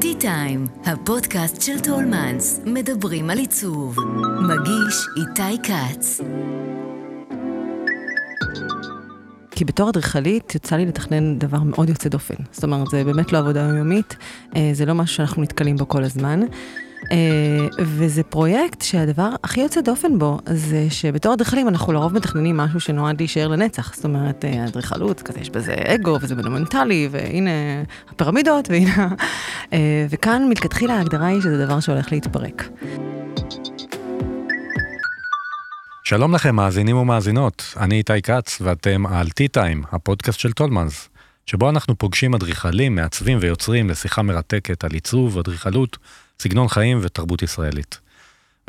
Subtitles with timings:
[0.00, 3.96] T Time, הפודקאסט של טולמנס, מדברים על עיצוב.
[4.40, 6.20] מגיש איתי כץ.
[9.50, 12.34] כי בתור אדריכלית יצא לי לתכנן דבר מאוד יוצא דופן.
[12.52, 14.16] זאת אומרת, זה באמת לא עבודה יומיומית,
[14.56, 16.40] אה, זה לא משהו שאנחנו נתקלים בו כל הזמן.
[17.12, 22.80] אה, וזה פרויקט שהדבר הכי יוצא דופן בו, זה שבתור אדריכלים אנחנו לרוב מתכננים משהו
[22.80, 23.94] שנועד להישאר לנצח.
[23.94, 27.50] זאת אומרת, אה, אדריכלות, כזה יש בזה אגו וזה מונומנטלי, והנה
[28.10, 29.08] הפירמידות, והנה...
[30.10, 32.68] וכאן מלכתחילה ההגדרה היא שזה דבר שהולך להתפרק.
[36.04, 41.08] שלום לכם, מאזינים ומאזינות, אני איתי כץ, ואתם על T-Time, הפודקאסט של טולמנס,
[41.48, 45.96] שבו אנחנו פוגשים אדריכלים, מעצבים ויוצרים לשיחה מרתקת על עיצוב, אדריכלות,
[46.40, 47.98] סגנון חיים ותרבות ישראלית.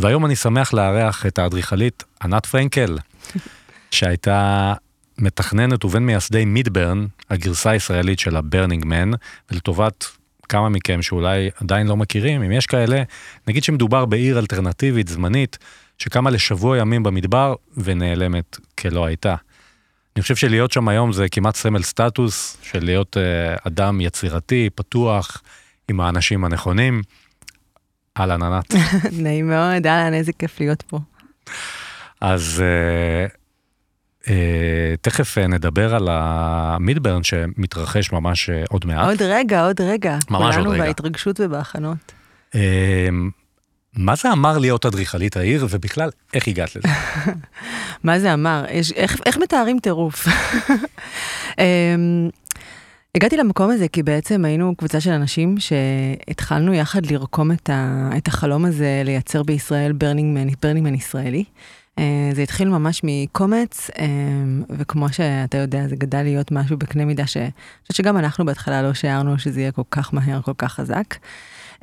[0.02, 2.98] והיום אני שמח לארח את האדריכלית ענת פרנקל,
[3.92, 4.74] שהייתה
[5.18, 9.12] מתכננת ובין מייסדי מידברן, הגרסה הישראלית של ה Burning Man,
[9.52, 10.06] ולטובת
[10.50, 13.04] כמה מכם שאולי עדיין לא מכירים, אם יש כאלה,
[13.48, 15.58] נגיד שמדובר בעיר אלטרנטיבית זמנית,
[15.98, 19.36] שקמה לשבוע ימים במדבר ונעלמת כלא הייתה.
[20.16, 25.42] אני חושב שלהיות שם היום זה כמעט סמל סטטוס של להיות אה, אדם יצירתי, פתוח,
[25.90, 27.02] עם האנשים הנכונים.
[28.20, 28.76] אהלן ענת.
[29.24, 31.00] נעים מאוד, אהלן, איזה כיף להיות פה.
[32.22, 33.32] אז uh,
[34.24, 34.28] uh,
[35.02, 39.06] תכף uh, נדבר על המידברן שמתרחש ממש uh, עוד מעט.
[39.10, 40.18] עוד רגע, עוד רגע.
[40.30, 40.76] ממש עוד רגע.
[40.76, 42.12] כולנו בהתרגשות ובהכנות.
[42.52, 42.58] Uh,
[44.00, 46.88] מה זה אמר להיות אדריכלית העיר, ובכלל, איך הגעת לזה?
[48.04, 48.66] מה זה אמר?
[48.68, 50.28] איך, איך מתארים טירוף?
[51.60, 52.30] אמ,
[53.16, 58.28] הגעתי למקום הזה כי בעצם היינו קבוצה של אנשים שהתחלנו יחד לרקום את, ה, את
[58.28, 61.44] החלום הזה לייצר בישראל ברנינגמן, ברנינגמן ישראלי.
[62.00, 67.28] אה, זה התחיל ממש מקומץ, אמ, וכמו שאתה יודע, זה גדל להיות משהו בקנה מידה
[67.28, 67.50] שאני
[67.82, 71.16] חושבת שגם אנחנו בהתחלה לא שיערנו שזה יהיה כל כך מהר, כל כך חזק.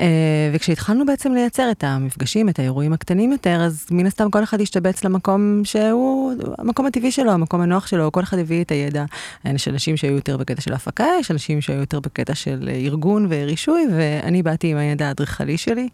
[0.01, 0.07] אה,
[0.53, 5.05] וכשהתחלנו בעצם לייצר את המפגשים, את האירועים הקטנים יותר, אז מן הסתם כל אחד השתבץ
[5.05, 9.05] למקום שהוא המקום הטבעי שלו, המקום הנוח שלו, כל אחד הביא את הידע.
[9.45, 13.87] יש אנשים שהיו יותר בקטע של הפקה, יש אנשים שהיו יותר בקטע של ארגון ורישוי,
[13.97, 15.89] ואני באתי עם הידע האדריכלי שלי.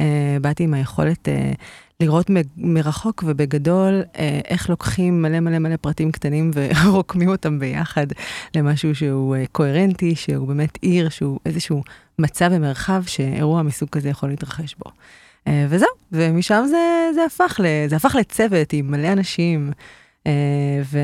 [0.00, 0.04] Uh,
[0.40, 1.30] באתי עם היכולת uh,
[2.02, 8.06] לראות מרחוק ובגדול אה, איך לוקחים מלא מלא מלא פרטים קטנים ורוקמים אותם ביחד
[8.56, 11.82] למשהו שהוא אה, קוהרנטי, שהוא באמת עיר, שהוא איזשהו
[12.18, 14.90] מצב ומרחב שאירוע מסוג כזה יכול להתרחש בו.
[15.46, 19.72] אה, וזהו, ומשם זה, זה, הפך ל, זה הפך לצוות עם מלא אנשים,
[20.84, 20.98] ו...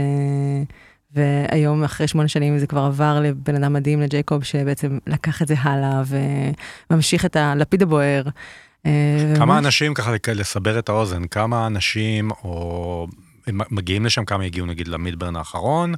[1.15, 5.55] והיום אחרי שמונה שנים זה כבר עבר לבן אדם מדהים, לג'ייקוב, שבעצם לקח את זה
[5.59, 6.03] הלאה
[6.91, 8.23] וממשיך את הלפיד הבוער.
[8.87, 13.07] אה, כמה אנשים, ככה לסבר את האוזן, כמה אנשים או
[13.49, 15.95] מגיעים לשם, כמה הגיעו נגיד למידברן האחרון,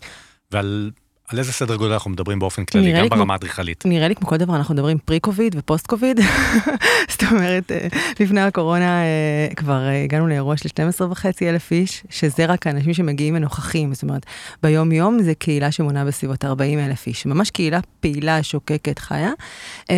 [0.50, 0.90] ועל
[1.32, 3.84] על איזה סדר גודל אנחנו מדברים באופן כללי, גם ברמה האדריכלית?
[3.86, 6.20] נראה לי כמו כל דבר אנחנו מדברים פרי קוביד ופוסט קוביד.
[7.10, 7.86] זאת אומרת, אה,
[8.20, 13.36] לפני הקורונה אה, כבר הגענו לאירוע של 12 וחצי אלף איש, שזה רק האנשים שמגיעים
[13.36, 13.94] ונוכחים.
[13.94, 14.26] זאת אומרת,
[14.62, 17.26] ביום יום זה קהילה שמונה בסביבות 40 אלף איש.
[17.26, 19.30] ממש קהילה פעילה, שוקקת, חיה.
[19.90, 19.96] אה,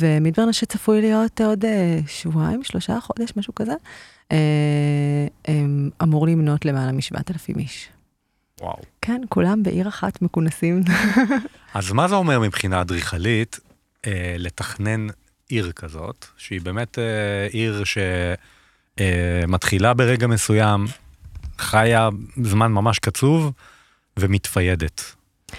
[0.00, 1.64] ומדברנה שצפוי להיות עוד
[2.06, 3.74] שבועיים, שלושה חודש, משהו כזה,
[6.02, 7.88] אמור למנות למעלה מ-7,000 איש.
[8.60, 8.82] וואו.
[9.00, 10.82] כן, כולם בעיר אחת מכונסים.
[11.74, 13.60] אז מה זה אומר מבחינה אדריכלית
[14.06, 15.06] אה, לתכנן
[15.48, 17.82] עיר כזאת, שהיא באמת אה, עיר
[18.96, 20.86] שמתחילה אה, ברגע מסוים,
[21.58, 22.08] חיה
[22.42, 23.52] זמן ממש קצוב
[24.18, 25.02] ומתפיידת.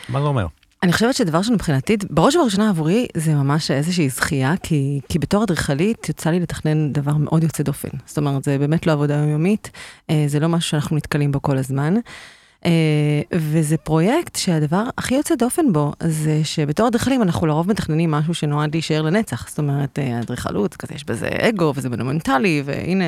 [0.10, 0.48] מה זה אומר?
[0.84, 6.10] אני חושבת שדבר שמבחינתי, בראש ובראשונה עבורי זה ממש איזושהי זכייה, כי, כי בתור אדריכלית
[6.10, 7.90] יצא לי לתכנן דבר מאוד יוצא דופן.
[8.06, 9.72] זאת אומרת, זה באמת לא עבודה יומיומית,
[10.10, 11.94] אה, זה לא משהו שאנחנו נתקלים בו כל הזמן.
[12.64, 12.68] Uh,
[13.34, 18.74] וזה פרויקט שהדבר הכי יוצא דופן בו, זה שבתור אדריכלים אנחנו לרוב מתכננים משהו שנועד
[18.74, 19.50] להישאר לנצח.
[19.50, 23.04] זאת אומרת, אה, אדריכלות, כזה יש בזה אגו וזה מונומנטלי, והנה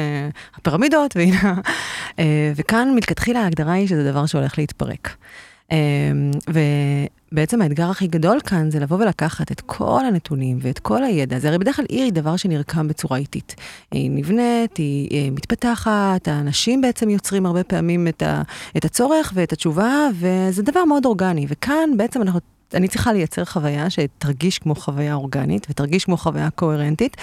[0.55, 1.53] הפירמידות, והנה...
[2.09, 2.21] uh,
[2.55, 5.15] וכאן מלכתחילה ההגדרה היא שזה דבר שהולך להתפרק.
[5.71, 11.39] אמ, ובעצם האתגר הכי גדול כאן זה לבוא ולקחת את כל הנתונים ואת כל הידע.
[11.39, 13.55] זה הרי בדרך כלל עיר היא דבר שנרקם בצורה איטית.
[13.91, 18.07] היא נבנית, היא מתפתחת, האנשים בעצם יוצרים הרבה פעמים
[18.77, 21.45] את הצורך ואת התשובה, וזה דבר מאוד אורגני.
[21.49, 22.39] וכאן בעצם אנחנו
[22.73, 27.17] אני צריכה לייצר חוויה שתרגיש כמו חוויה אורגנית ותרגיש כמו חוויה קוהרנטית,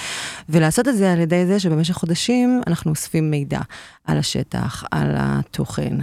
[0.49, 3.61] ולעשות את זה על ידי זה שבמשך חודשים אנחנו אוספים מידע
[4.05, 5.97] על השטח, על התוכן,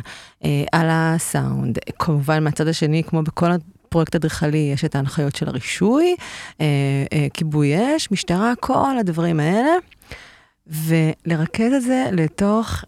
[0.44, 1.78] אה, על הסאונד.
[2.00, 3.48] כמובן, מהצד השני, כמו בכל
[3.90, 6.16] פרויקט אדריכלי, יש את ההנחיות של הרישוי,
[6.62, 6.66] אה,
[7.14, 9.72] אה, כיבוי אש, משטרה, כל הדברים האלה.
[10.68, 12.84] ולרכז את זה לתוך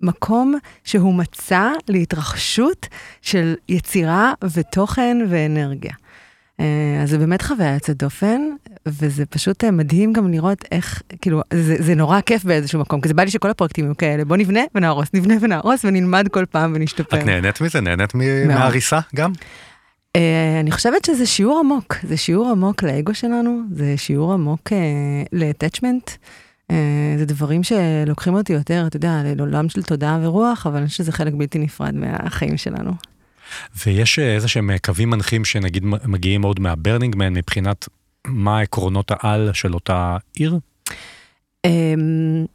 [0.00, 0.54] מקום
[0.84, 2.88] שהוא מצא להתרחשות
[3.22, 5.92] של יצירה ותוכן ואנרגיה.
[6.60, 8.40] אה, אז זה באמת חוויה יוצאת דופן,
[8.86, 13.08] וזה פשוט אה, מדהים גם לראות איך, כאילו, זה, זה נורא כיף באיזשהו מקום, כי
[13.08, 16.72] זה בא לי שכל הפרויקטים יהיו כאלה, בוא נבנה ונהרוס, נבנה ונהרוס ונלמד כל פעם
[16.74, 17.20] ונשתפר.
[17.20, 17.80] את נהנית מזה?
[17.80, 19.32] נהנית מ- מהריסה גם?
[20.16, 24.78] אה, אני חושבת שזה שיעור עמוק, זה שיעור עמוק לאגו שלנו, זה שיעור עמוק אה,
[25.32, 26.10] ל-attachment.
[26.70, 30.98] אה, זה דברים שלוקחים אותי יותר, אתה יודע, לעולם של תודעה ורוח, אבל אני חושב
[30.98, 32.92] שזה חלק בלתי נפרד מהחיים שלנו.
[33.86, 37.88] ויש אה, איזה שהם קווים מנחים שנגיד מגיעים עוד מהברנינגמן מבחינת
[38.26, 40.58] מה עקרונות העל של אותה עיר?
[41.64, 42.46] אמ,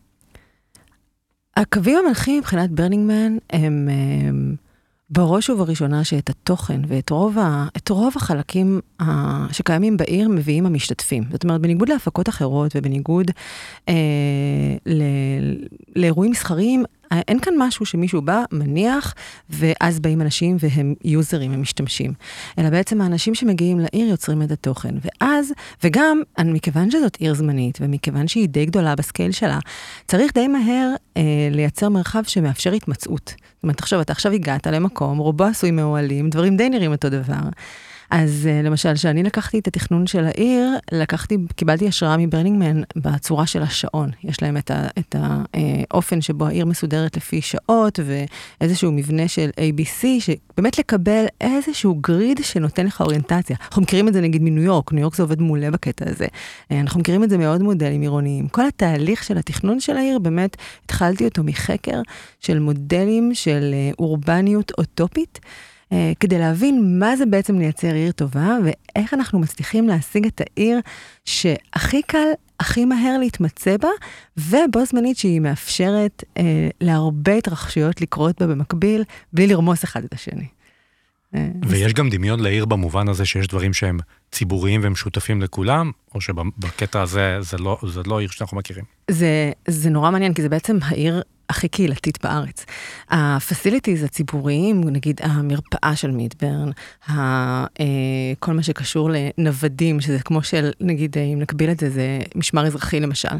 [1.58, 3.90] הקווים המנחים מבחינת ברנינגמן הם...
[4.30, 4.56] הם
[5.12, 9.06] בראש ובראשונה שאת התוכן ואת רוב, ה, רוב החלקים ה,
[9.54, 11.24] שקיימים בעיר מביאים המשתתפים.
[11.31, 13.31] זאת אומרת, בניגוד להפקות אחרות ובניגוד
[13.90, 13.94] אה,
[14.86, 15.04] ל,
[15.96, 16.84] לאירועים מסחריים,
[17.28, 19.13] אין כאן משהו שמישהו בא, מניח,
[19.50, 22.13] ואז באים אנשים והם יוזרים, הם משתמשים.
[22.60, 24.96] אלא בעצם האנשים שמגיעים לעיר יוצרים את התוכן.
[25.02, 25.54] ואז,
[25.84, 29.60] וגם, מכיוון שזאת עיר זמנית, ומכיוון שהיא די גדולה בסקייל שלה,
[30.08, 31.22] צריך די מהר אה,
[31.52, 33.34] לייצר מרחב שמאפשר התמצאות.
[33.56, 37.50] זאת אומרת, תחשוב, אתה עכשיו הגעת למקום, רובו עשוי מאוהלים, דברים די נראים אותו דבר.
[38.12, 43.62] אז uh, למשל, כשאני לקחתי את התכנון של העיר, לקחתי, קיבלתי השראה מברנינגמן בצורה של
[43.62, 44.10] השעון.
[44.24, 44.58] יש להם
[45.00, 51.96] את האופן אה, שבו העיר מסודרת לפי שעות, ואיזשהו מבנה של ABC, שבאמת לקבל איזשהו
[51.96, 53.56] גריד שנותן לך אוריינטציה.
[53.66, 56.25] אנחנו מכירים את זה נגיד מניו יורק, ניו יורק זה עובד מעולה בקטע הזה.
[56.25, 58.48] Uh, אנחנו מכירים את זה מאוד מודלים עירוניים.
[58.48, 62.02] כל התהליך של התכנון של העיר, באמת התחלתי אותו מחקר
[62.40, 65.40] של מודלים של אורבניות אוטופית.
[65.92, 70.80] אה, כדי להבין מה זה בעצם לייצר עיר טובה, ואיך אנחנו מצליחים להשיג את העיר
[71.26, 72.28] שהכי קל,
[72.60, 73.90] הכי מהר להתמצא בה,
[74.38, 79.04] ובו זמנית שהיא מאפשרת אה, להרבה התרחשויות לקרות בה במקביל,
[79.34, 80.48] בלי לרמוס אחד את השני.
[81.36, 84.00] אה, ויש גם דמיון לעיר במובן הזה שיש דברים שהם
[84.32, 88.86] ציבוריים ומשותפים לכולם, או שבקטע הזה זה לא, זה לא עיר שאנחנו מכירים?
[89.12, 92.65] זה, זה נורא מעניין, כי זה בעצם העיר הכי קהילתית בארץ.
[93.09, 96.69] הפסיליטיז הציבוריים, נגיד המרפאה של מידברן,
[97.09, 97.65] אה,
[98.39, 103.00] כל מה שקשור לנוודים, שזה כמו של, נגיד, אם נקביל את זה, זה משמר אזרחי
[103.00, 103.36] למשל.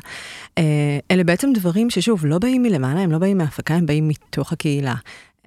[0.57, 4.53] אה, אלה בעצם דברים ששוב, לא באים מלמעלה, הם לא באים מהפקה, הם באים מתוך
[4.53, 4.95] הקהילה.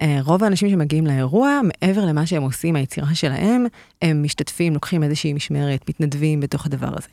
[0.03, 3.67] אה, רוב האנשים שמגיעים לאירוע, מעבר למה שהם עושים, היצירה שלהם,
[4.03, 7.09] הם משתתפים, לוקחים איזושהי משמרת, מתנדבים בתוך הדבר הזה.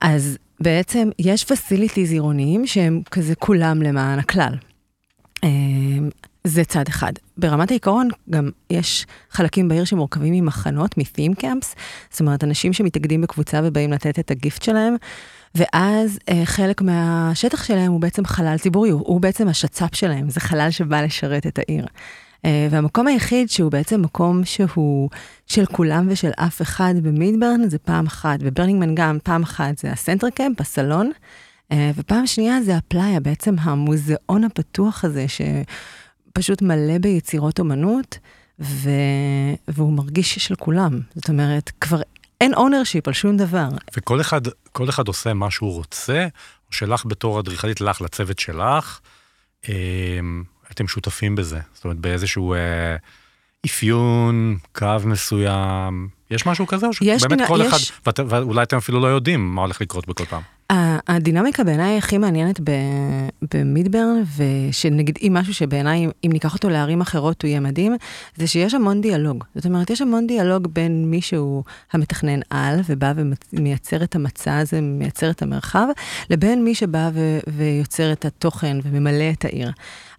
[0.00, 4.54] אז בעצם יש פסיליטיז עירוניים שהם כזה כולם למען הכלל.
[5.44, 5.48] אה,
[6.44, 7.12] זה צד אחד.
[7.36, 11.76] ברמת העיקרון, גם יש חלקים בעיר שמורכבים ממחנות, מ-theme camps,
[12.10, 14.96] זאת אומרת, אנשים שמתאגדים בקבוצה ובאים לתת את ה gift שלהם,
[15.54, 20.40] ואז אה, חלק מהשטח שלהם הוא בעצם חלל ציבורי, הוא, הוא בעצם השצ"פ שלהם, זה
[20.40, 21.86] חלל שבא לשרת את העיר.
[22.44, 25.10] אה, והמקום היחיד שהוא בעצם מקום שהוא
[25.46, 29.78] של כולם ושל אף אחד במידברן זה פעם אחת, וב Burning Man גם פעם אחת
[29.78, 31.10] זה ה center camp, הסלון,
[31.94, 38.18] ופעם שנייה זה ה playa, בעצם המוזיאון הפתוח הזה שפשוט מלא ביצירות אומנות,
[38.60, 38.90] ו...
[39.68, 41.00] והוא מרגיש של כולם.
[41.14, 42.00] זאת אומרת, כבר
[42.40, 43.68] אין ownership על שום דבר.
[43.96, 44.40] וכל אחד,
[44.72, 46.26] כל אחד עושה מה שהוא רוצה,
[46.68, 49.00] או שלך בתור אדריכלית, לך לצוות שלך,
[49.68, 49.74] אה,
[50.70, 51.60] אתם שותפים בזה.
[51.74, 52.96] זאת אומרת, באיזשהו אה,
[53.66, 56.86] אפיון, קו מסוים, יש משהו כזה?
[56.86, 57.92] או שבאמת כל יש...
[58.06, 60.42] אחד, ואולי אתם אפילו לא יודעים מה הולך לקרות בכל פעם.
[61.08, 62.60] הדינמיקה בעיניי הכי מעניינת
[63.54, 67.96] במידברן, ושנגיד אם משהו שבעיניי, אם ניקח אותו לערים אחרות הוא יהיה מדהים,
[68.36, 69.44] זה שיש המון דיאלוג.
[69.54, 73.12] זאת אומרת, יש המון דיאלוג בין מי שהוא המתכנן על, ובא
[73.52, 75.86] ומייצר את המצע הזה, מייצר את המרחב,
[76.30, 77.10] לבין מי שבא
[77.46, 79.70] ויוצר את התוכן וממלא את העיר.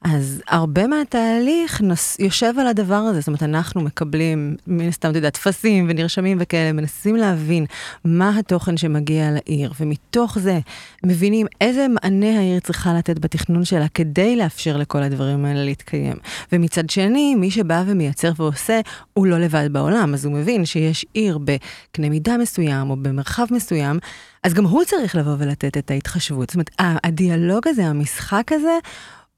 [0.03, 5.17] אז הרבה מהתהליך נוס, יושב על הדבר הזה, זאת אומרת, אנחנו מקבלים, מן הסתם, אתה
[5.17, 7.65] יודע, טפסים ונרשמים וכאלה, מנסים להבין
[8.05, 10.59] מה התוכן שמגיע לעיר, ומתוך זה
[11.05, 16.15] מבינים איזה מענה העיר צריכה לתת בתכנון שלה כדי לאפשר לכל הדברים האלה להתקיים.
[16.51, 18.79] ומצד שני, מי שבא ומייצר ועושה,
[19.13, 23.99] הוא לא לבד בעולם, אז הוא מבין שיש עיר בקנה מידה מסוים או במרחב מסוים,
[24.43, 26.49] אז גם הוא צריך לבוא ולתת את ההתחשבות.
[26.49, 26.71] זאת אומרת,
[27.03, 28.77] הדיאלוג הזה, המשחק הזה,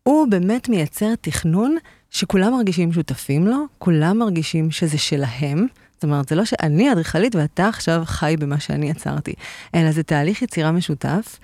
[0.04, 1.78] הוא באמת מייצר תכנון
[2.12, 5.68] שכולם מרגישים שותפים לו, כולם מרגישים שזה שלהם.
[5.94, 9.34] זאת אומרת, זה לא שאני אדריכלית ואתה עכשיו חי במה שאני יצרתי,
[9.76, 11.40] אלא זה תהליך יצירה משותף.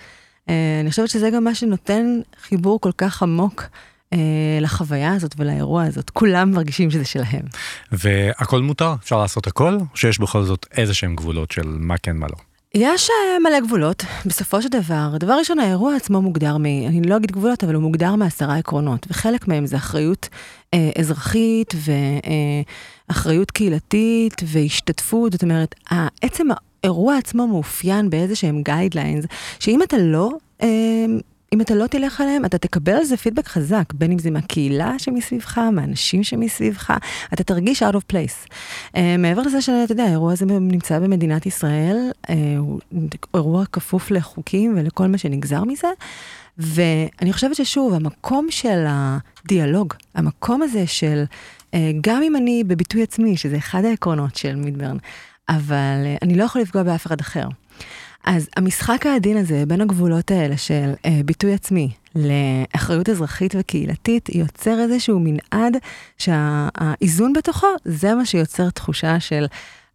[0.50, 2.06] אה, אני חושבת שזה גם מה שנותן
[2.42, 3.64] חיבור כל כך עמוק
[4.14, 4.18] אה,
[4.62, 6.10] לחוויה הזאת ולאירוע הזאת.
[6.10, 7.46] כולם מרגישים שזה שלהם.
[7.92, 8.94] והכל מותר?
[9.04, 9.74] אפשר לעשות הכל?
[9.74, 12.49] או שיש בכל זאת איזה שהם גבולות של מה כן, מה לא?
[12.74, 15.18] יש אה, מלא גבולות, בסופו של דבר.
[15.20, 16.66] דבר ראשון, האירוע עצמו מוגדר מ...
[16.66, 20.30] אני לא אגיד גבולות, אבל הוא מוגדר מעשרה עקרונות, וחלק מהם זה אחריות
[20.74, 21.74] אה, אזרחית
[23.08, 25.76] אחריות קהילתית והשתתפות, זאת אומרת,
[26.22, 26.48] עצם
[26.84, 29.26] האירוע עצמו מאופיין באיזה שהם guidelines,
[29.60, 30.32] שאם אתה לא...
[30.62, 31.06] אה,
[31.54, 35.00] אם אתה לא תלך עליהם, אתה תקבל על זה פידבק חזק, בין אם זה מהקהילה
[35.00, 36.94] שמסביבך, מהאנשים שמסביבך,
[37.34, 38.50] אתה תרגיש out of place.
[38.88, 42.80] אה, מעבר לזה שאתה יודע, האירוע הזה נמצא במדינת ישראל, אה, הוא
[43.34, 45.88] אירוע כפוף לחוקים ולכל מה שנגזר מזה,
[46.58, 51.24] ואני חושבת ששוב, המקום של הדיאלוג, המקום הזה של,
[51.72, 54.98] uh, גם אם אני בביטוי עצמי, שזה אחד העקרונות של מידברן,
[55.50, 57.48] אבל uh, אני לא יכול לפגוע באף אחד אחר.
[58.24, 64.80] אז המשחק העדין הזה בין הגבולות האלה של אה, ביטוי עצמי לאחריות אזרחית וקהילתית יוצר
[64.80, 65.78] איזשהו מנעד
[66.18, 69.46] שהאיזון בתוכו זה מה שיוצר תחושה של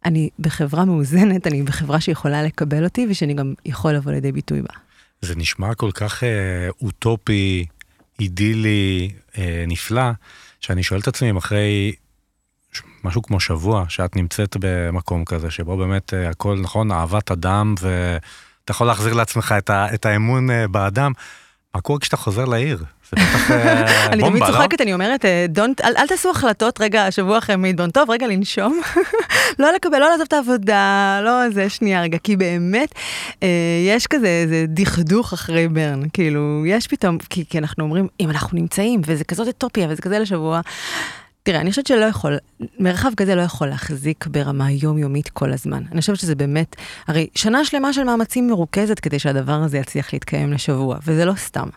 [0.05, 4.73] אני בחברה מאוזנת, אני בחברה שיכולה לקבל אותי ושאני גם יכול לבוא לידי ביטוי בה.
[5.21, 7.65] זה נשמע כל כך אה, אוטופי,
[8.19, 10.11] אידילי, אה, נפלא,
[10.61, 11.93] שאני שואל את עצמי אם אחרי
[13.05, 18.71] משהו כמו שבוע שאת נמצאת במקום כזה, שבו באמת אה, הכל נכון, אהבת אדם, ואתה
[18.71, 21.11] יכול להחזיר לעצמך את, ה, את האמון אה, באדם.
[21.75, 22.77] מה קורה כשאתה חוזר לעיר?
[22.77, 24.13] זה בטח אה, בומבה, לא?
[24.13, 25.25] אני תמיד צוחקת, אני אומרת,
[25.83, 28.81] אל, תעשו החלטות רגע, שבוע אחרי מידבון, טוב, רגע לנשום,
[29.59, 32.89] לא לקבל, לא לעזוב את העבודה, לא זה, שנייה רגע, כי באמת,
[33.87, 38.57] יש כזה איזה דכדוך אחרי ברן, כאילו, יש פתאום, כי, כי אנחנו אומרים, אם אנחנו
[38.57, 40.61] נמצאים, וזה כזאת אטופיה, וזה כזה לשבוע,
[41.45, 42.37] תראה, אני חושבת שלא יכול,
[42.79, 45.83] מרחב כזה לא יכול להחזיק ברמה יומיומית כל הזמן.
[45.91, 46.75] אני חושבת שזה באמת,
[47.07, 51.67] הרי שנה שלמה של מאמצים מרוכזת כדי שהדבר הזה יצליח להתקיים לשבוע, וזה לא סתם.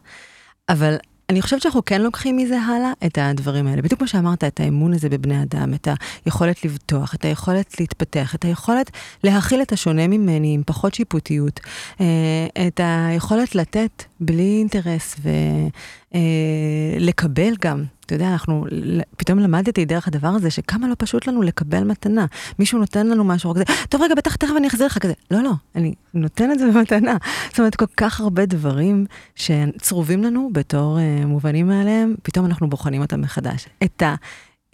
[0.68, 0.96] אבל
[1.30, 3.82] אני חושבת שאנחנו כן לוקחים מזה הלאה את הדברים האלה.
[3.82, 5.88] בדיוק כמו שאמרת, את האמון הזה בבני אדם, את
[6.24, 8.90] היכולת לבטוח, את היכולת להתפתח, את היכולת
[9.24, 11.60] להכיל את השונה ממני עם פחות שיפוטיות,
[12.00, 15.16] אה, את היכולת לתת בלי אינטרס
[16.94, 17.84] ולקבל אה, גם.
[18.08, 18.64] אתה יודע, אנחנו,
[19.16, 22.26] פתאום למדתי דרך הדבר הזה, שכמה לא פשוט לנו לקבל מתנה.
[22.58, 25.12] מישהו נותן לנו משהו, כזה, טוב רגע, בטח תכף אני אחזיר לך כזה.
[25.30, 27.16] לא, לא, אני נותן את זה במתנה.
[27.48, 33.00] זאת אומרת, כל כך הרבה דברים שצרובים לנו בתור uh, מובנים מאליהם, פתאום אנחנו בוחנים
[33.00, 33.66] אותם מחדש.
[33.84, 34.14] את ה...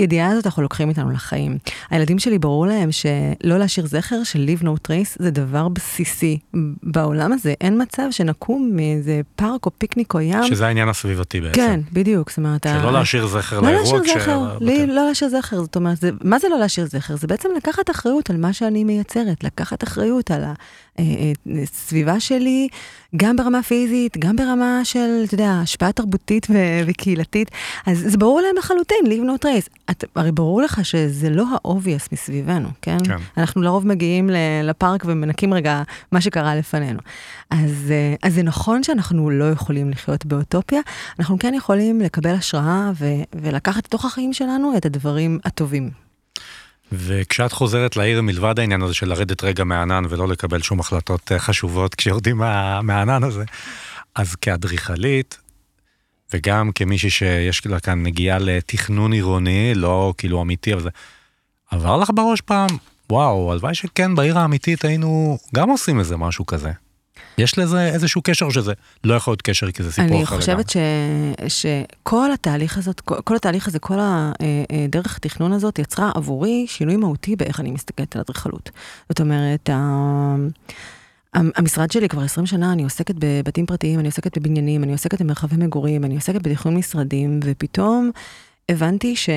[0.00, 1.58] הידיעה הזאת אנחנו לוקחים איתנו לחיים.
[1.90, 6.38] הילדים שלי ברור להם שלא להשאיר זכר של leave no trace זה דבר בסיסי.
[6.82, 10.46] בעולם הזה אין מצב שנקום מאיזה פארק או פיקניק או ים.
[10.46, 11.54] שזה העניין הסביבתי בעצם.
[11.54, 12.30] כן, בדיוק.
[12.30, 12.66] זאת אומרת...
[12.80, 14.10] שלא להשאיר זכר לא לאירוע כש...
[14.10, 17.16] זכר, לי, לא להשאיר זכר, זאת אומרת, זה, מה זה לא להשאיר זכר?
[17.16, 20.44] זה בעצם לקחת אחריות על מה שאני מייצרת, לקחת אחריות על
[21.62, 22.68] הסביבה אה, אה, שלי,
[23.16, 26.46] גם ברמה פיזית, גם ברמה של, אתה יודע, השפעה תרבותית
[26.86, 27.50] וקהילתית.
[27.86, 29.04] אז זה ברור להם לחלוטין,
[29.44, 29.68] trace.
[29.90, 32.98] את, הרי ברור לך שזה לא ה-obvious מסביבנו, כן?
[33.04, 33.16] כן.
[33.36, 34.30] אנחנו לרוב מגיעים
[34.64, 35.82] לפארק ומנקים רגע
[36.12, 37.00] מה שקרה לפנינו.
[37.50, 40.80] אז, אה, אז זה נכון שאנחנו לא יכולים לחיות באוטופיה,
[41.18, 46.03] אנחנו כן יכולים לקבל השראה ו, ולקחת לתוך החיים שלנו את הדברים הטובים.
[46.96, 51.38] וכשאת חוזרת לעיר מלבד העניין הזה של לרדת רגע מהענן ולא לקבל שום החלטות אה,
[51.38, 53.44] חשובות כשיורדים מה, מהענן הזה,
[54.14, 55.38] אז כאדריכלית,
[56.32, 60.90] וגם כמישהי שיש לה כאן נגיעה לתכנון עירוני, לא כאילו אמיתי, אבל זה
[61.70, 62.70] עבר לך בראש פעם,
[63.10, 66.70] וואו, הלוואי שכן בעיר האמיתית היינו גם עושים איזה משהו כזה.
[67.38, 68.72] יש לזה איזשהו קשר שזה
[69.04, 70.34] לא יכול להיות קשר כי זה סיפור אחר.
[70.34, 70.76] אני חושבת ש,
[71.48, 76.66] שכל התהליך הזאת, כל, כל התהליך הזה, כל הדרך אה, אה, התכנון הזאת יצרה עבורי
[76.68, 78.70] שינוי מהותי באיך אני מסתכלת על אדריכלות.
[79.08, 79.70] זאת אומרת,
[81.34, 85.56] המשרד שלי כבר 20 שנה, אני עוסקת בבתים פרטיים, אני עוסקת בבניינים, אני עוסקת במרחבי
[85.56, 88.10] מגורים, אני עוסקת בתכנון משרדים, ופתאום
[88.68, 89.28] הבנתי ש...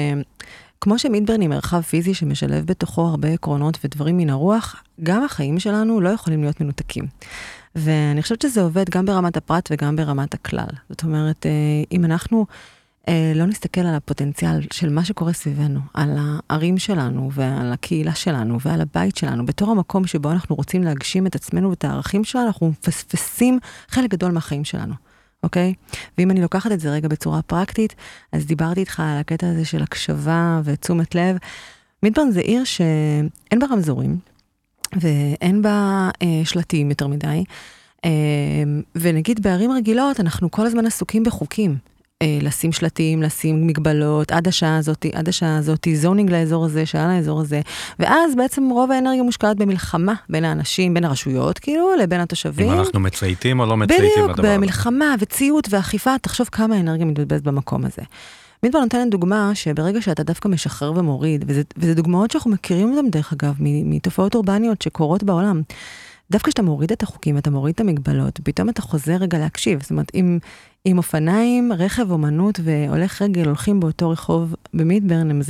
[0.81, 6.01] כמו שמידברן היא מרחב פיזי שמשלב בתוכו הרבה עקרונות ודברים מן הרוח, גם החיים שלנו
[6.01, 7.03] לא יכולים להיות מנותקים.
[7.77, 10.67] ואני חושבת שזה עובד גם ברמת הפרט וגם ברמת הכלל.
[10.89, 11.51] זאת אומרת, אה,
[11.91, 12.45] אם אנחנו
[13.07, 18.61] אה, לא נסתכל על הפוטנציאל של מה שקורה סביבנו, על הערים שלנו ועל הקהילה שלנו
[18.61, 22.67] ועל הבית שלנו, בתור המקום שבו אנחנו רוצים להגשים את עצמנו ואת הערכים שלנו, אנחנו
[22.69, 24.93] מפספסים חלק גדול מהחיים שלנו.
[25.43, 25.73] אוקיי?
[26.17, 27.95] ואם אני לוקחת את זה רגע בצורה פרקטית,
[28.31, 31.37] אז דיברתי איתך על הקטע הזה של הקשבה ותשומת לב.
[32.03, 34.17] מידברן זה עיר שאין בה רמזורים,
[35.01, 37.43] ואין בה אה, שלטים יותר מדי.
[38.05, 38.11] אה,
[38.95, 41.77] ונגיד בערים רגילות אנחנו כל הזמן עסוקים בחוקים.
[42.21, 47.07] אה, לשים שלטים, לשים מגבלות, עד השעה הזאתי, עד השעה הזאתי, זונינג לאזור הזה, שעה
[47.07, 47.61] לאזור הזה.
[47.99, 52.71] ואז בעצם רוב האנרגיה מושקעת במלחמה בין האנשים, בין הרשויות, כאילו, לבין התושבים.
[52.71, 54.41] אם אנחנו מצייתים או לא מצייתים לדבר הזה.
[54.41, 58.01] בדיוק, במלחמה וציות ואכיפה, תחשוב כמה אנרגיה מתבזבזת במקום הזה.
[58.63, 63.33] מידבר נותנת דוגמה שברגע שאתה דווקא משחרר ומוריד, וזה, וזה דוגמאות שאנחנו מכירים אותן דרך
[63.33, 65.61] אגב, מתופעות אורבניות שקורות בעולם.
[66.31, 69.81] דווקא כשאתה מוריד את החוקים ואתה מוריד את המגבלות, פתאום אתה חוזר רגע להקשיב.
[69.81, 70.39] זאת אומרת, אם,
[70.85, 75.41] אם אופניים, רכב, אומנות והולך רגל הולכים באותו רחוב במידברן, הם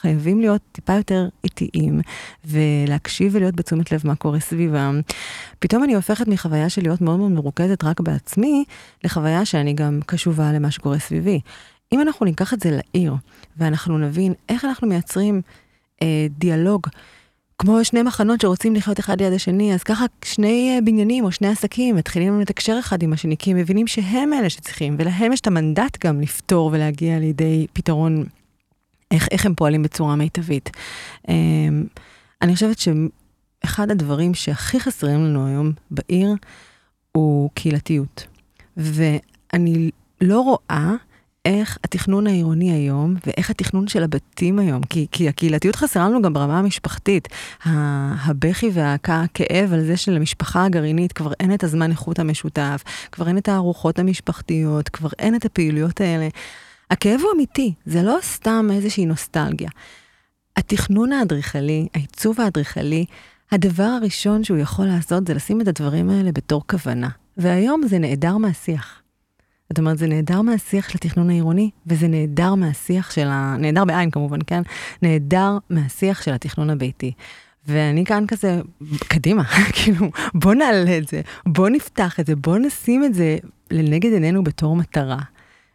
[0.00, 2.00] חייבים להיות טיפה יותר איטיים,
[2.44, 5.00] ולהקשיב ולהיות בתשומת לב מה קורה סביבם.
[5.58, 8.64] פתאום אני הופכת מחוויה של להיות מאוד מאוד מרוכזת רק בעצמי,
[9.04, 11.40] לחוויה שאני גם קשובה למה שקורה סביבי.
[11.92, 13.14] אם אנחנו ניקח את זה לעיר,
[13.56, 15.42] ואנחנו נבין איך אנחנו מייצרים
[16.02, 16.86] אה, דיאלוג,
[17.58, 21.48] כמו שני מחנות שרוצים לחיות אחד ליד השני, אז ככה שני אה, בניינים או שני
[21.48, 25.46] עסקים מתחילים לתקשר אחד עם השני, כי הם מבינים שהם אלה שצריכים, ולהם יש את
[25.46, 28.24] המנדט גם לפתור ולהגיע לידי פתרון,
[29.10, 30.70] איך, איך הם פועלים בצורה מיטבית.
[31.28, 31.34] אה,
[32.42, 36.34] אני חושבת שאחד הדברים שהכי חסרים לנו היום בעיר
[37.12, 38.26] הוא קהילתיות.
[38.76, 39.90] ואני
[40.20, 40.94] לא רואה
[41.46, 46.32] איך התכנון העירוני היום, ואיך התכנון של הבתים היום, כי, כי הקהילתיות חסרה לנו גם
[46.32, 47.28] ברמה המשפחתית.
[47.64, 53.48] הבכי והכאב על זה שלמשפחה הגרעינית כבר אין את הזמן איכות המשותף, כבר אין את
[53.48, 56.28] הארוחות המשפחתיות, כבר אין את הפעילויות האלה.
[56.90, 59.70] הכאב הוא אמיתי, זה לא סתם איזושהי נוסטלגיה.
[60.56, 63.04] התכנון האדריכלי, העיצוב האדריכלי,
[63.52, 67.08] הדבר הראשון שהוא יכול לעשות זה לשים את הדברים האלה בתור כוונה.
[67.36, 69.05] והיום זה נעדר מהשיח.
[69.70, 73.56] זאת אומרת, זה נהדר מהשיח של התכנון העירוני, וזה נהדר מהשיח של ה...
[73.58, 74.62] נהדר בעין כמובן, כן?
[75.02, 77.12] נהדר מהשיח של התכנון הביתי.
[77.68, 78.60] ואני כאן כזה,
[78.98, 79.44] קדימה,
[79.76, 83.36] כאילו, בוא נעלה את זה, בוא נפתח את זה, בוא נשים את זה
[83.70, 85.18] לנגד עינינו בתור מטרה.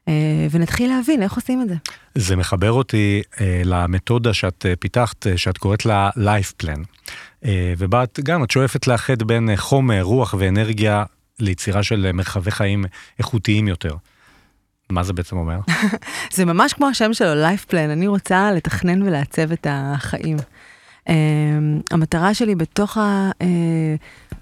[0.08, 1.76] אה, ונתחיל להבין איך עושים את זה.
[2.16, 6.80] זה מחבר אותי אה, למתודה שאת אה, פיתחת, אה, שאת קוראת לה Life Plan.
[7.46, 11.04] אה, ובה את גם, את שואפת לאחד בין אה, חומר, רוח ואנרגיה
[11.42, 12.86] ליצירה של מרחבי חיים
[13.20, 13.96] איכותיים יותר.
[14.90, 15.60] מה זה בעצם אומר?
[16.36, 20.38] זה ממש כמו השם שלו, life plan, אני רוצה לתכנן ולעצב את החיים.
[21.10, 21.14] Um,
[21.92, 22.98] המטרה שלי בתוך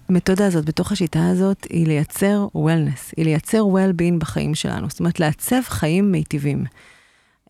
[0.10, 5.20] המתודה הזאת, בתוך השיטה הזאת, היא לייצר wellness, היא לייצר well-being בחיים שלנו, זאת אומרת
[5.20, 6.66] לעצב חיים מיטיבים.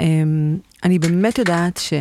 [0.03, 0.05] Um,
[0.83, 1.93] אני באמת יודעת ש...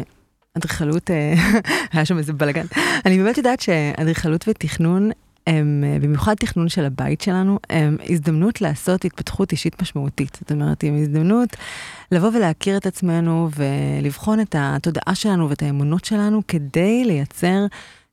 [0.59, 1.35] אדריכלות, אה,
[1.93, 2.67] היה שם איזה בלאגן,
[3.07, 5.11] אני באמת יודעת שאדריכלות ותכנון
[5.49, 10.39] הם, אה, במיוחד תכנון של הבית שלנו, הם הזדמנות לעשות התפתחות אישית משמעותית.
[10.41, 11.57] זאת אומרת, הם הזדמנות
[12.13, 17.67] לבוא ולהכיר את עצמנו ולבחון את התודעה שלנו ואת האמונות שלנו כדי לייצר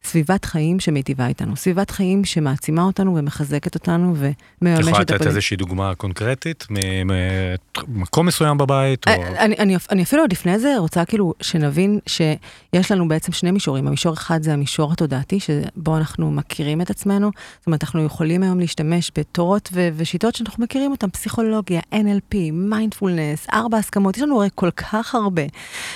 [0.05, 4.79] סביבת חיים שמיטיבה איתנו, סביבת חיים שמעצימה אותנו ומחזקת אותנו ומממשת את הפנים.
[4.79, 9.07] את יכולה לתת איזושהי דוגמה קונקרטית ממקום מסוים בבית?
[9.07, 9.11] או...
[9.11, 13.51] אה, אני, אני, אני אפילו עוד לפני זה רוצה כאילו שנבין שיש לנו בעצם שני
[13.51, 13.87] מישורים.
[13.87, 17.31] המישור אחד זה המישור התודעתי, שבו אנחנו מכירים את עצמנו.
[17.57, 23.47] זאת אומרת, אנחנו יכולים היום להשתמש בתורות ו- ושיטות שאנחנו מכירים אותן, פסיכולוגיה, NLP, מיינדפולנס,
[23.53, 25.43] ארבע הסכמות, יש לנו הרי כל כך הרבה.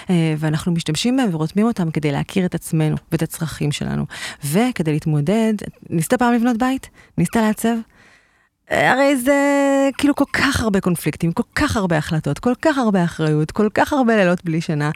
[0.09, 3.98] אה, ואנחנו משתמשים בהם ורותמים אותם כדי להכיר את עצמנו ואת הצרכים שלנו.
[3.99, 4.69] שלנו.
[4.69, 5.53] וכדי להתמודד,
[5.89, 6.89] ניסית פעם לבנות בית?
[7.17, 7.75] ניסית לעצב?
[8.69, 9.39] הרי זה
[9.97, 13.93] כאילו כל כך הרבה קונפליקטים, כל כך הרבה החלטות, כל כך הרבה אחריות, כל כך
[13.93, 14.91] הרבה לילות בלי שינה.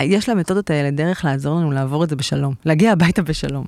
[0.00, 3.64] יש למתודות האלה דרך לעזור לנו לעבור את זה בשלום, להגיע הביתה בשלום.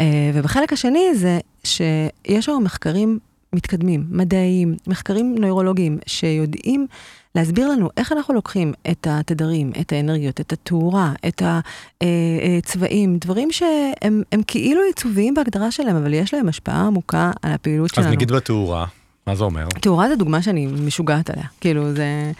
[0.00, 3.18] אה, ובחלק השני זה שיש היום מחקרים
[3.52, 6.86] מתקדמים, מדעיים, מחקרים נוירולוגיים, שיודעים
[7.34, 13.18] להסביר לנו איך אנחנו לוקחים את התדרים, את האנרגיות, את התאורה, את הצבעים, אה, אה,
[13.20, 18.06] דברים שהם כאילו עיצוביים בהגדרה שלהם, אבל יש להם השפעה עמוקה על הפעילות שלנו.
[18.06, 18.86] אז נגיד בתאורה,
[19.26, 19.68] מה זה אומר?
[19.80, 21.46] תאורה זה דוגמה שאני משוגעת עליה.
[21.60, 22.32] כאילו, זה...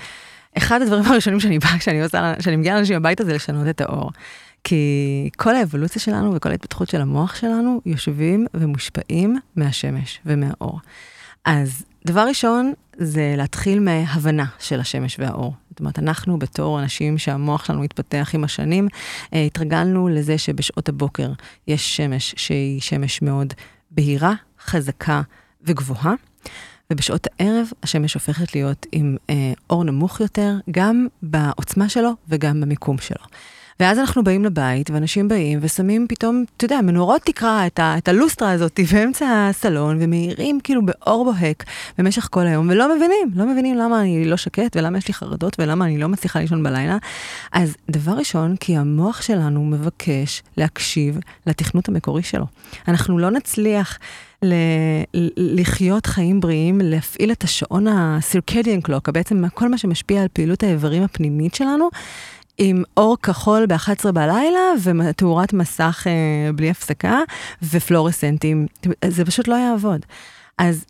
[0.57, 4.11] אחד הדברים הראשונים שאני באה, כשאני עושה, כשאני מגיעה לאנשים הביתה, זה לשנות את האור.
[4.64, 10.81] כי כל האבולוציה שלנו וכל ההתפתחות של המוח שלנו יושבים ומושפעים מהשמש ומהאור.
[11.44, 15.55] אז דבר ראשון, זה להתחיל מהבנה של השמש והאור.
[15.71, 18.88] זאת אומרת, אנחנו בתור אנשים שהמוח שלנו התפתח עם השנים,
[19.35, 21.33] אה, התרגלנו לזה שבשעות הבוקר
[21.66, 23.53] יש שמש שהיא שמש מאוד
[23.90, 24.33] בהירה,
[24.64, 25.23] חזקה
[25.62, 26.14] וגבוהה.
[26.92, 32.99] ובשעות הערב השמש הופכת להיות עם אה, אור נמוך יותר, גם בעוצמה שלו וגם במיקום
[32.99, 33.25] שלו.
[33.81, 38.09] ואז אנחנו באים לבית, ואנשים באים ושמים פתאום, אתה יודע, מנורות תקרא את, ה, את
[38.09, 41.64] הלוסטרה הזאת באמצע הסלון, ומאירים כאילו באור בוהק
[41.99, 45.57] במשך כל היום, ולא מבינים, לא מבינים למה אני לא שקט, ולמה יש לי חרדות,
[45.59, 46.97] ולמה אני לא מצליחה לישון בלילה.
[47.53, 52.47] אז דבר ראשון, כי המוח שלנו מבקש להקשיב לתכנות המקורי שלו.
[52.88, 53.99] אנחנו לא נצליח...
[54.43, 55.03] ל-
[55.37, 61.03] לחיות חיים בריאים, להפעיל את השעון ה-circadian clock, בעצם כל מה שמשפיע על פעילות האיברים
[61.03, 61.88] הפנימית שלנו,
[62.59, 67.21] עם אור כחול ב-11 בלילה ותאורת מסך אה, בלי הפסקה
[67.62, 68.66] ופלורסנטים.
[69.05, 70.01] זה פשוט לא יעבוד.
[70.59, 70.85] אז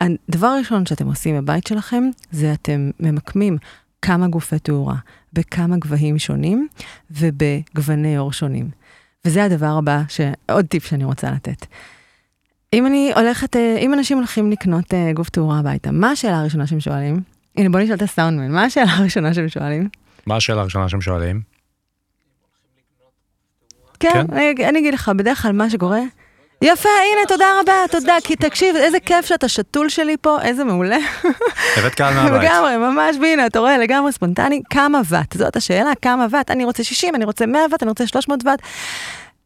[0.00, 3.58] הדבר הראשון שאתם עושים בבית שלכם, זה אתם ממקמים
[4.02, 4.96] כמה גופי תאורה
[5.32, 6.68] בכמה גבהים שונים
[7.10, 8.70] ובגווני אור שונים.
[9.24, 10.02] וזה הדבר הבא,
[10.50, 11.66] עוד טיפ שאני רוצה לתת.
[12.72, 16.66] אם אני הולכת, אה, אם אנשים הולכים לקנות אה, גוף תאורה הביתה, מה השאלה הראשונה
[16.66, 17.20] שהם שואלים?
[17.56, 19.88] הנה, בוא נשאל את הסאונדמן, מה השאלה הראשונה שהם שואלים?
[20.26, 21.40] מה השאלה הראשונה שהם שואלים?
[24.00, 24.26] כן, כן.
[24.32, 26.00] אני, אני אגיד לך, בדרך כלל מה שקורה...
[26.62, 30.96] יפה, הנה, תודה רבה, תודה, כי תקשיב, איזה כיף שאתה שתול שלי פה, איזה מעולה.
[31.76, 32.42] הבאת קהל מהבית.
[32.42, 35.36] לגמרי, ממש, והנה, אתה רואה, לגמרי ספונטני, כמה ואט?
[35.36, 36.50] זאת השאלה, כמה ואט?
[36.50, 38.62] אני רוצה 60, אני רוצה 100 ואט, אני רוצה 300 ואט.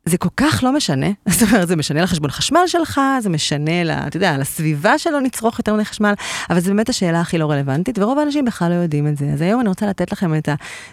[0.09, 3.91] זה כל כך לא משנה, זאת אומרת, זה משנה לחשבון חשמל שלך, זה משנה, ל,
[3.91, 6.15] אתה יודע, לסביבה שלו נצרוך יותר מדי חשמל,
[6.51, 9.25] אבל זו באמת השאלה הכי לא רלוונטית, ורוב האנשים בכלל לא יודעים את זה.
[9.33, 10.49] אז היום אני רוצה לתת לכם את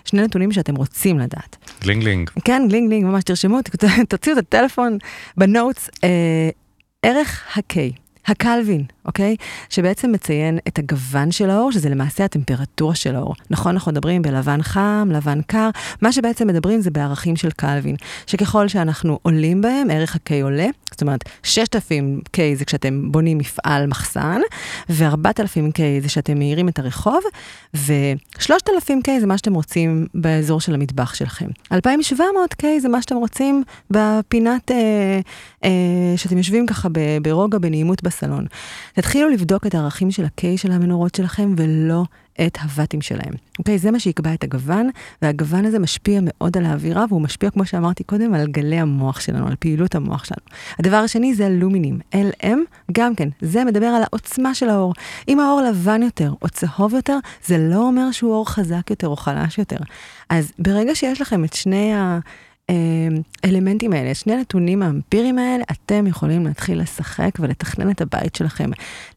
[0.06, 1.58] השני נתונים שאתם רוצים לדעת.
[1.82, 2.30] גלינג גלינג.
[2.44, 3.60] כן, גלינג גלינג, ממש תרשמו,
[4.10, 4.98] תוציאו את הטלפון
[5.38, 5.90] ב notes.
[6.04, 6.50] אה,
[7.04, 9.36] ערך ה-K, הקלווין, אוקיי?
[9.70, 13.36] שבעצם מציין את הגוון של האור, שזה למעשה הטמפרטורה של האור.
[13.50, 15.70] נכון, אנחנו מדברים בלבן חם, לבן קר,
[16.02, 17.96] מה שבעצם מדברים זה בערכים של קלווין,
[18.28, 24.42] שככל שאנחנו עולים בהם, ערך ה-K עולה, זאת אומרת, 6,000K זה כשאתם בונים מפעל מחסן,
[24.90, 27.20] ו-4,000K זה שאתם מאירים את הרחוב,
[27.74, 31.48] ו-3,000K זה מה שאתם רוצים באזור של המטבח שלכם.
[31.74, 35.20] 2,700K זה מה שאתם רוצים בפינת, אה,
[35.64, 35.70] אה,
[36.18, 36.90] שאתם יושבים ככה
[37.22, 38.46] ברוגע, בנעימות בסלון.
[38.94, 42.04] תתחילו לבדוק את הערכים של ה-K של המנורות שלכם, ולא
[42.42, 43.34] את הוואטים שלהם.
[43.60, 43.78] אוקיי?
[43.78, 44.90] זה מה שיקבע את הגוון,
[45.22, 49.48] והגוון הזה משפיע מאוד על האווירה, והוא משפיע, כמו שאמרתי קודם, על גלי המוח שלנו,
[49.48, 50.42] על פעילות המוח שלנו.
[50.80, 52.58] הדבר השני זה הלומינים, LM,
[52.92, 54.94] גם כן, זה מדבר על העוצמה של האור.
[55.28, 59.16] אם האור לבן יותר או צהוב יותר, זה לא אומר שהוא אור חזק יותר או
[59.16, 59.78] חלש יותר.
[60.30, 62.20] אז ברגע שיש לכם את שני ה...
[63.44, 68.70] האלמנטים האלה, את שני הנתונים האמפיריים האלה, אתם יכולים להתחיל לשחק ולתכנן את הבית שלכם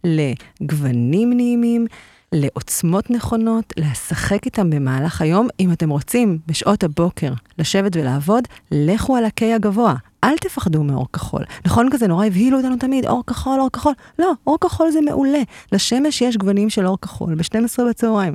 [0.05, 1.87] לגוונים נעימים,
[2.33, 5.49] לעוצמות נכונות, לשחק איתם במהלך היום.
[5.61, 9.95] אם אתם רוצים בשעות הבוקר לשבת ולעבוד, לכו על הקיי הגבוה.
[10.25, 11.45] אל תפחדו מאור כחול.
[11.67, 13.93] נכון כזה נורא הבהילו אותנו תמיד, אור כחול, אור כחול.
[14.19, 15.43] לא, אור כחול זה מעולה.
[15.73, 18.35] לשמש יש גוונים של אור כחול, ב-12 בצהריים.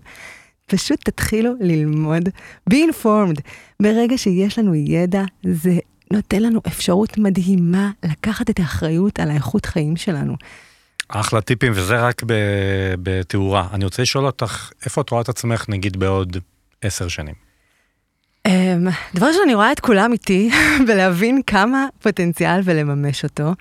[0.66, 2.30] פשוט תתחילו ללמוד.
[2.70, 3.42] be informed.
[3.82, 5.78] ברגע שיש לנו ידע, זה
[6.12, 10.36] נותן לנו אפשרות מדהימה לקחת את האחריות על האיכות חיים שלנו.
[11.10, 12.22] אחלה טיפים, וזה רק
[13.04, 13.68] בתאורה.
[13.74, 16.38] אני רוצה לשאול אותך, איפה את רואה את עצמך, נגיד, בעוד
[16.82, 17.36] עשר שנים?
[18.46, 20.52] אמ, דבר ראשון, אני רואה את כולם איתי,
[20.88, 23.54] ולהבין כמה פוטנציאל ולממש אותו.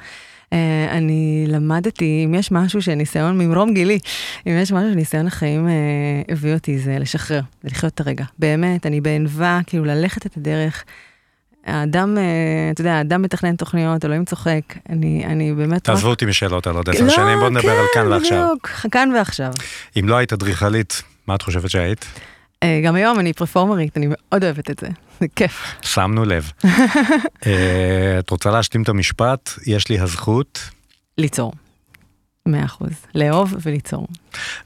[0.53, 3.99] אה, אני למדתי, אם יש משהו שניסיון, ממרום גילי,
[4.47, 5.73] אם יש משהו שניסיון החיים אה,
[6.29, 8.25] הביא אותי, זה לשחרר, זה לחיות את הרגע.
[8.39, 10.85] באמת, אני בענווה, כאילו ללכת את הדרך.
[11.67, 12.23] האדם, אה,
[12.73, 14.61] אתה יודע, האדם מתכנן תוכניות, אלוהים צוחק.
[14.89, 15.85] אני, אני באמת...
[15.85, 18.39] תעזבו אותי משאלות על עוד עשר שנים, בוא נדבר על כאן ועכשיו.
[18.39, 19.53] לא, כן, בדיוק, כאן ועכשיו.
[20.01, 22.07] אם לא היית אדריכלית, מה את חושבת שהיית?
[22.63, 24.89] אה, גם היום אני פרפורמרית, אני מאוד אוהבת את זה.
[25.21, 25.75] זה כיף.
[25.83, 26.51] שמנו לב.
[27.47, 29.51] אה, את רוצה להשלים את המשפט?
[29.67, 30.61] יש לי הזכות,
[31.19, 31.53] ליצור.
[32.47, 32.91] מאה אחוז.
[33.15, 34.07] לאהוב וליצור.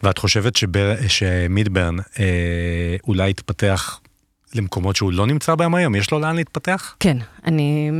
[0.02, 4.00] ואת חושבת שבר- שמידברן אה, אולי יתפתח
[4.54, 5.94] למקומות שהוא לא נמצא בהם היום?
[5.94, 6.96] יש לו לאן להתפתח?
[7.00, 7.90] כן, אני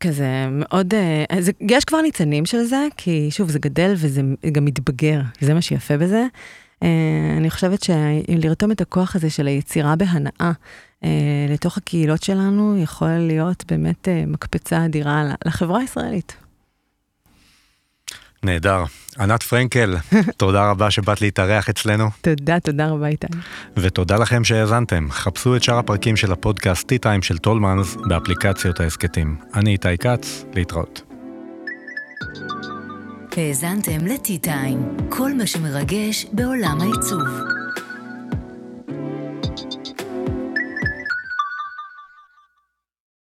[0.00, 4.20] כזה מאוד, אה, זה, יש כבר ניצנים של זה, כי שוב, זה גדל וזה
[4.52, 6.24] גם מתבגר, זה מה שיפה בזה.
[6.82, 6.88] אה,
[7.36, 10.52] אני חושבת שלרתום את הכוח הזה של היצירה בהנאה
[11.04, 11.10] אה,
[11.48, 16.36] לתוך הקהילות שלנו, יכול להיות באמת אה, מקפצה אדירה לחברה הישראלית.
[18.42, 18.84] נהדר.
[19.20, 19.96] ענת פרנקל,
[20.36, 23.26] תודה רבה שבאת להתארח אצלנו, תודה, תודה רבה איתי.
[23.76, 25.06] ותודה לכם שהאזנתם.
[25.10, 29.36] חפשו את שאר הפרקים של הפודקאסט T-Time של טולמנס באפליקציות ההסכתים.
[29.54, 31.02] אני איתי כץ, להתראות.
[33.38, 37.28] האזנתם לטי-טיים, כל מה שמרגש בעולם העיצוב.